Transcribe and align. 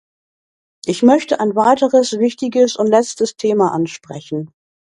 Ich 0.87 1.03
möchte 1.03 1.39
ein 1.39 1.55
weiteres 1.55 2.13
wichtiges 2.13 2.75
und 2.75 2.87
letztes 2.87 3.35
Thema 3.35 3.71
ansprechen. 3.71 4.51